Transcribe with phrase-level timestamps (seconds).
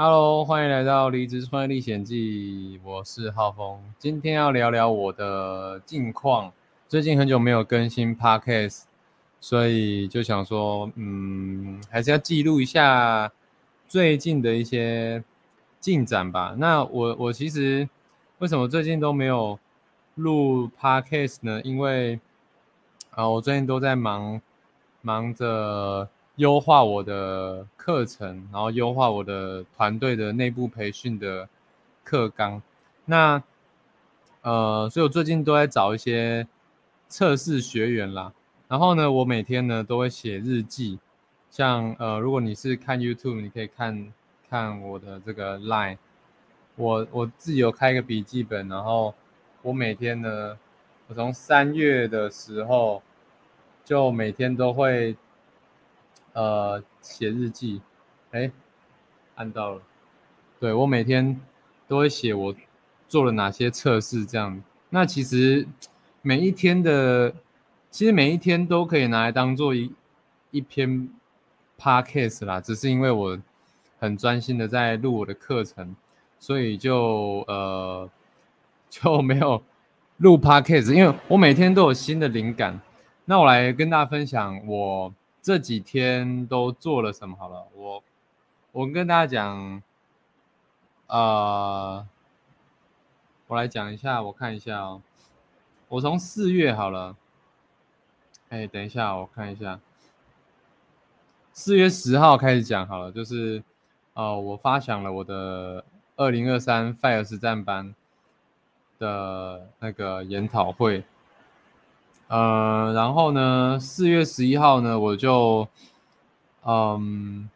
[0.00, 3.82] Hello，欢迎来到《离职创业历险记》，我是浩峰。
[3.98, 6.52] 今天要聊聊我的近况。
[6.86, 8.84] 最近很久没有更新 Podcast，
[9.40, 13.32] 所以就想说，嗯，还是要记录一下
[13.88, 15.24] 最近的一些
[15.80, 16.54] 进展吧。
[16.56, 17.88] 那我我其实
[18.38, 19.58] 为什么最近都没有
[20.14, 21.60] 录 Podcast 呢？
[21.62, 22.20] 因为
[23.10, 24.40] 啊，我最近都在忙
[25.02, 26.08] 忙着。
[26.38, 31.48] 优化我的课程，然后优化我的团队的内部培训的
[32.04, 32.62] 课纲。
[33.06, 33.42] 那
[34.42, 36.46] 呃，所以我最近都在找一些
[37.08, 38.32] 测试学员啦。
[38.68, 41.00] 然后呢，我每天呢都会写日记。
[41.50, 44.12] 像呃，如果你是看 YouTube，你可以看
[44.48, 45.98] 看我的这个 Line。
[46.76, 49.12] 我我自己有开一个笔记本，然后
[49.62, 50.56] 我每天呢，
[51.08, 53.02] 我从三月的时候
[53.84, 55.16] 就每天都会。
[56.34, 57.80] 呃，写日记，
[58.30, 58.50] 哎，
[59.34, 59.82] 按到了，
[60.60, 61.40] 对我每天
[61.88, 62.54] 都会写我
[63.08, 64.62] 做了哪些测试，这样。
[64.90, 65.66] 那其实
[66.22, 67.34] 每一天的，
[67.90, 69.92] 其实每一天都可以拿来当做一
[70.52, 71.08] 一篇
[71.76, 73.36] podcast 啦，只是因为我
[73.98, 75.96] 很专心的在录我的课程，
[76.38, 78.08] 所以就呃
[78.88, 79.60] 就没有
[80.18, 82.80] 录 podcast，因为我每天都有新的灵感。
[83.24, 85.12] 那我来跟大家分享我。
[85.48, 87.34] 这几天都做了什么？
[87.34, 88.04] 好了，我
[88.70, 89.82] 我跟大家讲，
[91.06, 92.06] 呃，
[93.46, 95.00] 我来讲一下，我看一下哦。
[95.88, 97.16] 我从四月好了，
[98.50, 99.80] 哎，等一下，我看一下，
[101.54, 103.62] 四月十号开始讲好了，就是
[104.12, 105.82] 呃，我发想了我的
[106.16, 107.94] 二零二三 Fire 实战班
[108.98, 111.02] 的那个研讨会。
[112.28, 115.66] 呃，然后呢，四月十一号呢，我就，
[116.62, 117.48] 嗯，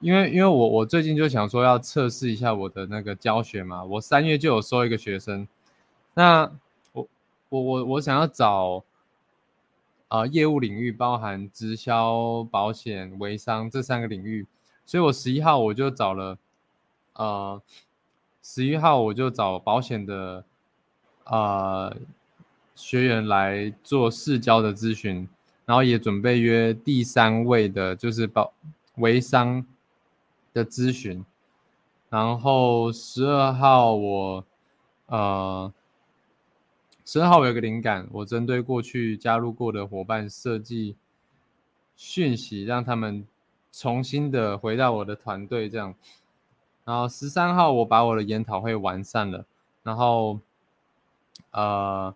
[0.00, 5.48] 因为因为我我最近就想说要测试一下我的那个教学嘛，我三月就有收一个学生，
[6.12, 6.52] 那
[6.92, 7.08] 我
[7.48, 8.84] 我我我想要找，
[10.08, 14.46] 啊，业务领域包含直销、保险、微商这三个领域，
[14.84, 16.36] 所以我十一号我就找了，
[17.14, 17.62] 呃，
[18.42, 20.44] 十一号我就找保险的，
[21.24, 21.96] 呃。
[22.82, 25.28] 学员来做市交的咨询，
[25.64, 28.52] 然后也准备约第三位的，就是保
[28.96, 29.64] 微商
[30.52, 31.24] 的咨询。
[32.10, 34.44] 然后十二号我，
[35.06, 35.72] 呃，
[37.04, 40.96] 十二号我有个灵感，我针对过去加入过的伙伴设计
[41.96, 43.24] 讯息，让他们
[43.70, 45.94] 重新的回到我的团队这样。
[46.84, 49.46] 然后十三号我把我的研讨会完善了，
[49.84, 50.40] 然后，
[51.52, 52.12] 呃。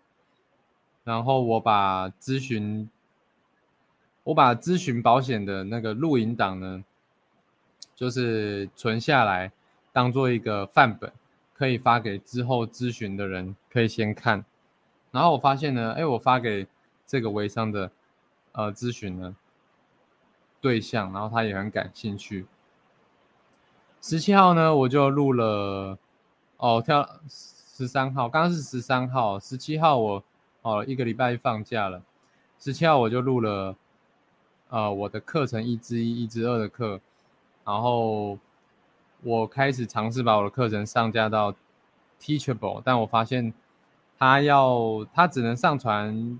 [1.07, 2.89] 然后我把咨询，
[4.25, 6.83] 我把咨询保险的那个录音档呢，
[7.95, 9.53] 就是存下来，
[9.93, 11.09] 当做一个范本，
[11.53, 14.43] 可以发给之后咨询的人，可以先看。
[15.11, 16.67] 然后我发现呢，哎，我发给
[17.05, 17.89] 这个微商的
[18.51, 19.33] 呃咨询呢
[20.59, 22.45] 对象，然后他也很感兴趣。
[24.01, 25.97] 十七号呢，我就录了，
[26.57, 30.23] 哦，跳十三号，刚刚是十三号，十七号我。
[30.67, 32.03] 哦，一个礼拜放假了，
[32.59, 33.73] 十七号我就录了，
[34.67, 36.99] 呃，我的课程一之一、一之二的课，
[37.63, 38.37] 然后
[39.23, 41.55] 我开始尝试把我的课程上架到
[42.19, 43.53] Teachable，但我发现
[44.19, 46.37] 他要他只能上传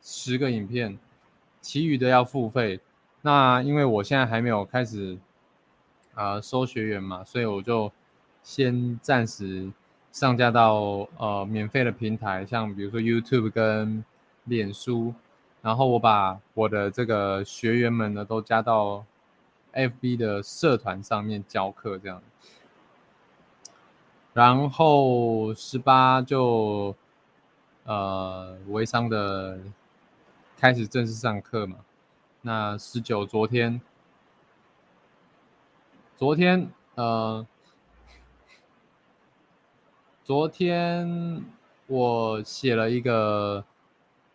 [0.00, 0.98] 十个影片，
[1.60, 2.80] 其余的要付费。
[3.20, 5.18] 那因为我现在还没有开始
[6.14, 7.92] 啊收学员嘛，所以我就
[8.42, 9.70] 先暂时。
[10.12, 14.04] 上架到呃免费的平台，像比如说 YouTube 跟
[14.44, 15.14] 脸书，
[15.62, 19.04] 然后我把我的这个学员们呢都加到
[19.72, 22.20] FB 的社团上面教课这样，
[24.32, 26.96] 然后十八就
[27.84, 29.60] 呃微商的
[30.56, 31.76] 开始正式上课嘛，
[32.42, 33.80] 那十九昨天
[36.16, 37.46] 昨天呃。
[40.30, 41.42] 昨天
[41.88, 43.64] 我写了一个，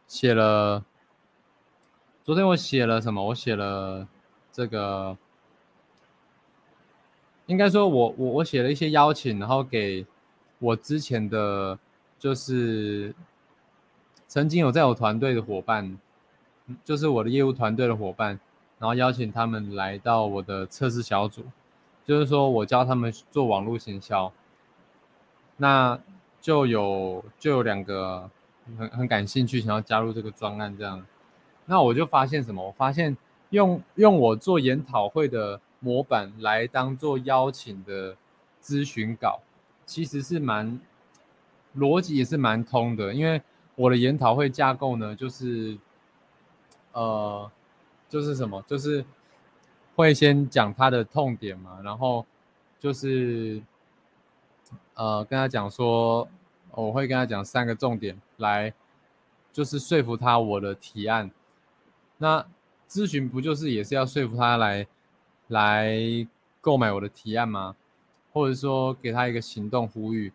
[0.06, 0.84] 写了。
[2.22, 3.24] 昨天我写了什么？
[3.28, 4.06] 我写了
[4.52, 5.18] 这个，
[7.46, 10.06] 应该说我我我写了一些邀请，然后给
[10.60, 11.80] 我之前的
[12.20, 13.16] 就是
[14.28, 15.98] 曾经有在我团队的伙伴，
[16.84, 18.38] 就是我的业务团队的伙伴，
[18.80, 21.46] 然后邀请他们来到我的测试小组，
[22.04, 24.34] 就是说我教他们做网络行销，
[25.58, 26.00] 那
[26.42, 28.30] 就有就有两个
[28.78, 31.06] 很很感兴趣，想要加入这个专案这样，
[31.66, 32.66] 那我就发现什么？
[32.66, 33.16] 我发现
[33.50, 35.62] 用用我做研讨会的。
[35.82, 38.16] 模板来当做邀请的
[38.60, 39.40] 咨询稿，
[39.86, 40.80] 其实是蛮
[41.78, 43.40] 逻辑也是蛮通的，因为
[43.76, 45.78] 我的研讨会架构呢，就是
[46.94, 47.52] 呃，
[48.10, 49.06] 就是什么，就是
[49.96, 52.26] 会先讲他的痛点嘛，然后
[52.80, 53.62] 就是
[54.96, 56.28] 呃跟他讲说，
[56.72, 58.74] 我会跟他讲三个重点来，
[59.54, 61.32] 就是说服他我的提案。
[62.18, 62.46] 那
[62.88, 64.88] 咨询不就是也是要说服他来？
[65.50, 65.96] 来
[66.60, 67.76] 购买我的提案吗？
[68.34, 70.34] 或者说给他一个行动呼吁？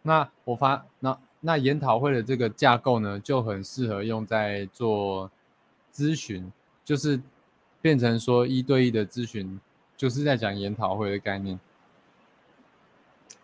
[0.00, 5.30] 那我发那那研讨会的这个架构呢，就很适合用在做
[5.92, 6.50] 咨询，
[6.86, 7.20] 就是
[7.82, 9.60] 变成说一对一的咨询，
[9.94, 11.60] 就是在讲研讨会的概念。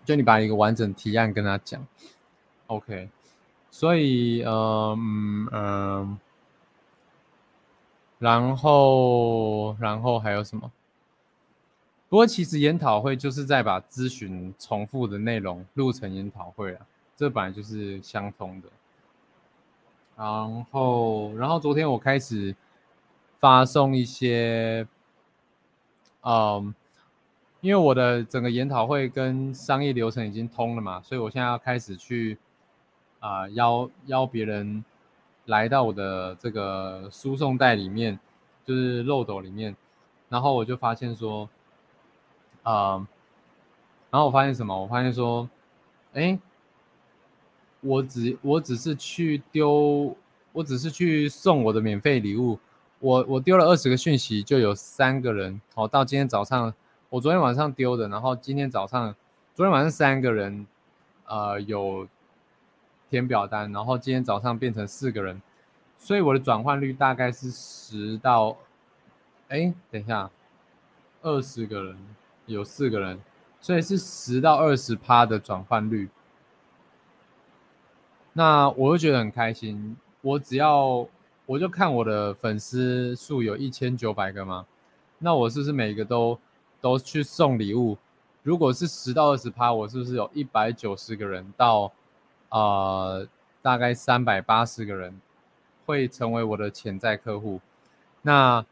[0.05, 1.87] 就你把一个完整提案跟他讲
[2.67, 3.09] ，OK。
[3.71, 6.19] 所以呃嗯嗯，
[8.19, 10.71] 然后然后还有什么？
[12.09, 16.87] 不过，其实研讨会就是在把咨询重复的内容录成研讨会啊，
[17.17, 18.69] 这本来就是相通的。
[20.15, 22.55] 然后，然后昨天我开始
[23.41, 24.87] 发送一些，
[26.21, 26.75] 嗯，
[27.63, 32.37] 因为我的整个研讨会跟商业流程已经通了嘛，所以我现在要开始去
[33.21, 34.85] 啊邀邀别人
[35.47, 38.21] 来到我的这个输送带里面，
[38.67, 39.75] 就是漏斗里面，
[40.29, 41.49] 然后我就发现说。
[42.65, 42.95] 啊，
[44.09, 44.81] 然后我发现什么？
[44.81, 45.51] 我发现说，
[46.13, 46.39] 哎，
[47.81, 50.17] 我只我只是去丢，
[50.53, 52.61] 我只是去送我的免费礼物，
[53.01, 55.89] 我我丢了二十个讯息，就有三个人哦。
[55.89, 56.73] 到今天早上，
[57.13, 59.15] 我昨天晚上丢的，然后今天早上，
[59.55, 60.67] 昨天晚上三个人，
[61.27, 62.09] 呃，有
[63.11, 65.43] 填表单，然后今天早上变成四个人，
[65.99, 68.57] 所以我的转换率大概是十到，
[69.49, 70.31] 哎，等一下，
[71.21, 71.99] 二十个人。
[72.47, 73.21] 有四个人，
[73.61, 76.09] 所以是十到二十趴的转换率。
[78.33, 79.97] 那我就觉得很开心。
[80.23, 81.07] 我只要
[81.47, 84.67] 我就看我的粉丝数有一千九百个嘛，
[85.19, 86.39] 那我是不是每个都
[86.83, 87.97] 都去送礼物？
[88.43, 91.91] 如果是十到二十趴，我是不是有一百九十个人到
[92.51, 93.27] 呃
[93.63, 95.19] 大概三百八十个人
[95.87, 97.63] 会成为我的潜在客户？
[98.21, 98.67] 那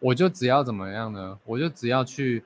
[0.00, 1.38] 我就只要怎么样呢？
[1.44, 2.42] 我就只要去。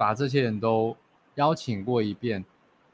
[0.00, 0.96] 把这些人都
[1.34, 2.42] 邀请过一遍，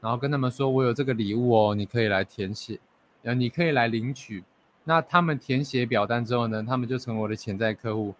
[0.01, 2.81] 然后跟他们说：“我有这个礼物哦，你可以来填写，
[3.23, 4.43] 呃，你可以来领取。”
[4.83, 8.13] 那他们填写表单之后呢，他们就成为我的潜在客户，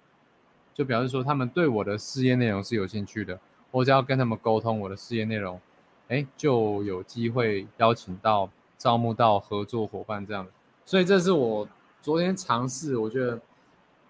[0.77, 3.39] 就表示说他们对我的事业内容是有兴趣的。
[3.71, 5.59] 我只要跟他们沟通我的事业内容，
[6.07, 8.47] 哎，就有机会邀请到、
[8.77, 10.45] 招募到合作伙伴这样。
[10.85, 11.67] 所以这是我
[11.99, 13.41] 昨天尝试，我觉得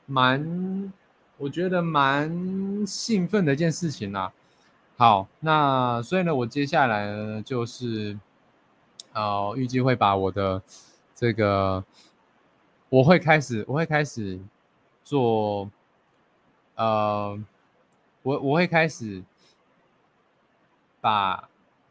[0.06, 0.92] 蛮，
[1.38, 4.34] 我觉得蛮兴奋的一件事情啦。
[4.98, 8.20] 好，那所以呢，我接下来呢就是，
[9.14, 10.62] 呃，预计会把我的
[11.16, 11.82] 这个，
[12.90, 14.38] 我会开始，我会开始
[15.04, 15.70] 做，
[16.78, 17.38] 呃，
[18.24, 19.24] 我我会开始
[21.02, 21.50] 把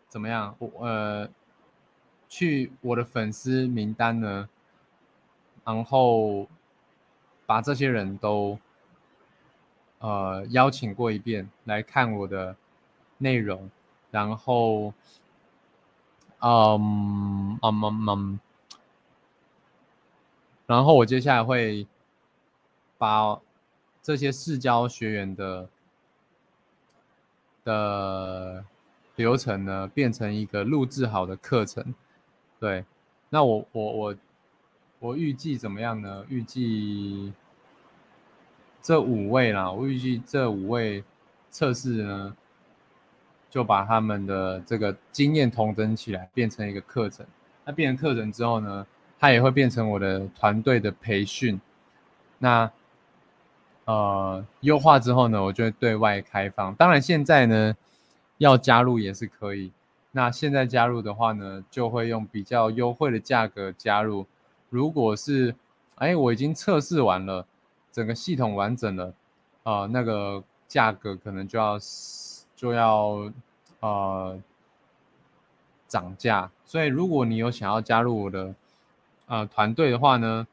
[0.09, 1.29] 怎么样，我呃，
[2.29, 4.49] 去我的粉丝名单呢，
[5.65, 6.49] 然后
[7.45, 8.59] 把这些人都
[9.99, 12.57] 呃邀请过一遍来看我的。
[13.19, 13.71] 内容，
[14.11, 14.93] 然后，
[16.41, 18.41] 嗯，嗯嗯嗯，
[20.67, 21.87] 然后我接下来会
[22.99, 23.41] 把
[24.07, 25.69] 这些试教学员的
[27.65, 28.65] 的
[29.17, 31.93] 流程呢，变成一个录制好的课程。
[32.61, 32.85] 对，
[33.29, 34.17] 那我我我
[35.01, 36.25] 我预计怎么样呢？
[36.29, 37.33] 预计
[38.81, 41.03] 这五位啦，我预计这五位
[41.51, 42.37] 测试呢。
[43.49, 47.25] 就把他们的这个经验同整起来，变成一个课程。
[47.65, 48.87] 那变成课程之后呢，
[49.19, 51.59] 它也会变成我的团队的培训。
[52.39, 52.71] 那
[53.87, 56.75] 呃，优化之后呢，我就会对外开放。
[56.75, 57.75] 当然，现在呢
[58.39, 59.73] 要加入也是可以。
[60.13, 64.27] 那现在加入的话呢，就会用比较优惠的价格加入。
[64.69, 65.55] 如果是
[65.97, 67.47] 哎，我已经测试完了，
[67.91, 69.15] 整个系统完整了，
[69.63, 71.79] 啊，那个价格可能就要。
[72.57, 73.31] 就要
[73.81, 74.41] 呃
[75.87, 78.55] 涨价，所以如果你有想要加入我的
[79.27, 80.47] 呃团队的话呢，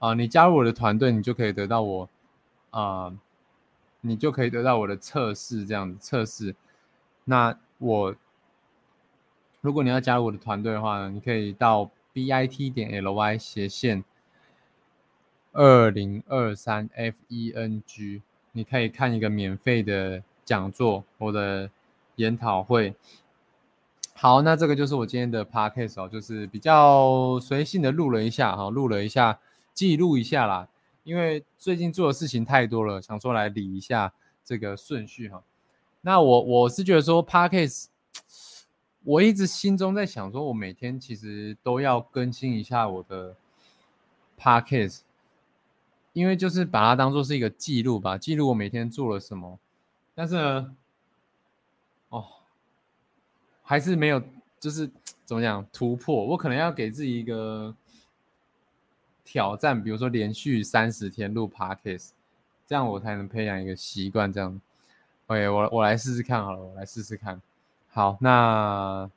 [0.00, 2.08] 啊，你加入我的团队，你就可以得到我
[2.70, 3.12] 啊，
[4.00, 6.56] 你就可以得到我的测试这样子测试。
[7.24, 8.16] 那我
[9.60, 14.02] 如果你要加入我的团队的话呢，你可以到 b i t 点 l y 斜线
[15.52, 21.70] 二零二三 f e n g，你可以看一个免费的讲座，我的
[22.16, 22.94] 研讨会。
[24.14, 29.38] 好，那这个就是我今天的 podcast 哦，就是比较随性的录了一下哈，录了一下，
[29.80, 30.68] 记录一下啦。
[31.04, 34.12] 因为最近做的事情太多了，想说来理一下
[34.44, 35.42] 这个顺序哈。
[36.02, 37.86] 那我我是觉得说 podcast。
[39.02, 43.34] 我一直心中在想，说我每天其实都要更新一下我的
[44.38, 44.98] podcast，
[46.12, 49.58] 因为就是把它当做是一个记录吧，记录我每天做了什么。
[50.14, 50.76] 但是呢，
[52.10, 52.26] 哦，
[53.62, 54.22] 还是没有，
[54.60, 54.90] 就是
[55.24, 56.22] 怎么讲突破？
[56.26, 57.74] 我可能要给自己一个
[59.32, 62.08] 挑战，比如说连续三十天录 podcast，
[62.66, 64.32] 这样我才能培养一个习惯。
[64.32, 64.60] 这样
[65.28, 67.40] ，OK，我我来试试看好了，我来试试看。
[67.90, 69.08] 好，那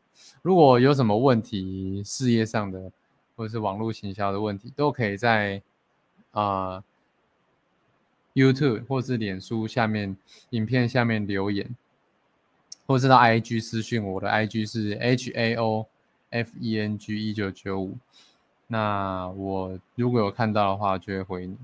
[0.43, 2.91] 如果有什么问题，事业上的
[3.35, 5.59] 或者是网络行销的问题，都可以在
[6.31, 6.83] 啊
[8.35, 10.15] YouTube 或是脸书下面
[10.51, 11.75] 影片下面留言，
[12.85, 15.87] 或是到 IG 私讯我的 IG 是 H A O
[16.29, 17.97] F E N G 一九九五，
[18.73, 21.55] 那我如果有看到的话，就会回你。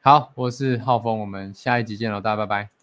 [0.00, 2.77] 好，我是浩峰，我们下一集见喽，大家拜拜。